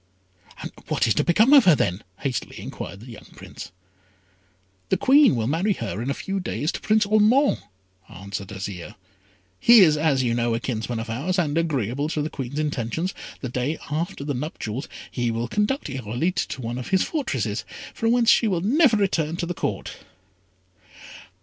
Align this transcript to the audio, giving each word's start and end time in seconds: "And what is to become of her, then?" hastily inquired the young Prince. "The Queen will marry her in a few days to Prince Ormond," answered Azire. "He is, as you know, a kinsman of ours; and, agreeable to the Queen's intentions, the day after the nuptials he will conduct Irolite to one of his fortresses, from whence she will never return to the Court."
"And 0.63 0.71
what 0.87 1.05
is 1.05 1.13
to 1.13 1.23
become 1.23 1.53
of 1.53 1.65
her, 1.65 1.75
then?" 1.75 2.01
hastily 2.21 2.59
inquired 2.59 3.01
the 3.01 3.05
young 3.11 3.27
Prince. 3.35 3.71
"The 4.89 4.97
Queen 4.97 5.35
will 5.35 5.45
marry 5.45 5.73
her 5.73 6.01
in 6.01 6.09
a 6.09 6.15
few 6.15 6.39
days 6.39 6.71
to 6.71 6.81
Prince 6.81 7.05
Ormond," 7.05 7.59
answered 8.09 8.47
Azire. 8.47 8.95
"He 9.59 9.81
is, 9.81 9.97
as 9.97 10.23
you 10.23 10.33
know, 10.33 10.55
a 10.55 10.59
kinsman 10.59 10.99
of 10.99 11.07
ours; 11.07 11.37
and, 11.37 11.55
agreeable 11.55 12.09
to 12.09 12.23
the 12.23 12.31
Queen's 12.31 12.57
intentions, 12.57 13.13
the 13.41 13.49
day 13.49 13.77
after 13.91 14.23
the 14.23 14.33
nuptials 14.33 14.87
he 15.11 15.29
will 15.29 15.47
conduct 15.47 15.87
Irolite 15.87 16.47
to 16.47 16.61
one 16.63 16.79
of 16.79 16.87
his 16.87 17.03
fortresses, 17.03 17.63
from 17.93 18.11
whence 18.11 18.31
she 18.31 18.47
will 18.47 18.61
never 18.61 18.97
return 18.97 19.35
to 19.37 19.45
the 19.45 19.53
Court." 19.53 19.97